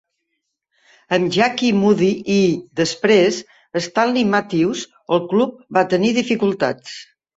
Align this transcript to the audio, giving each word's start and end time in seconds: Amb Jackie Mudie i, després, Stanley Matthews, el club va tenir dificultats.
Amb 1.17 1.33
Jackie 1.35 1.75
Mudie 1.81 2.23
i, 2.37 2.47
després, 2.81 3.37
Stanley 3.89 4.27
Matthews, 4.33 4.87
el 5.17 5.23
club 5.35 5.61
va 5.79 5.85
tenir 5.93 6.15
dificultats. 6.21 6.97